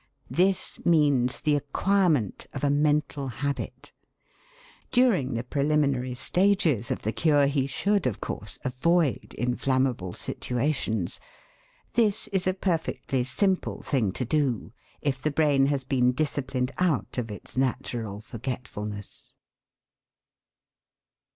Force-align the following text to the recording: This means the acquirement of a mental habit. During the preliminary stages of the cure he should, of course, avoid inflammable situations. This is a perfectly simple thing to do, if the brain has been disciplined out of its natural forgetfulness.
This 0.31 0.83
means 0.83 1.41
the 1.41 1.55
acquirement 1.55 2.47
of 2.53 2.63
a 2.63 2.71
mental 2.71 3.27
habit. 3.27 3.91
During 4.89 5.35
the 5.35 5.43
preliminary 5.43 6.15
stages 6.15 6.89
of 6.89 7.03
the 7.03 7.11
cure 7.11 7.45
he 7.45 7.67
should, 7.67 8.07
of 8.07 8.19
course, 8.19 8.57
avoid 8.65 9.35
inflammable 9.37 10.13
situations. 10.13 11.19
This 11.93 12.27
is 12.29 12.47
a 12.47 12.55
perfectly 12.55 13.23
simple 13.23 13.83
thing 13.83 14.11
to 14.13 14.25
do, 14.25 14.73
if 15.03 15.21
the 15.21 15.29
brain 15.29 15.67
has 15.67 15.83
been 15.83 16.13
disciplined 16.13 16.71
out 16.79 17.19
of 17.19 17.29
its 17.29 17.55
natural 17.55 18.21
forgetfulness. 18.21 19.33